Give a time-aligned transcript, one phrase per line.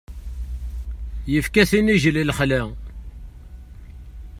[1.37, 2.61] Ifka-t inijjel i lexla.